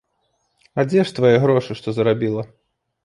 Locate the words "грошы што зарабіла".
1.43-2.43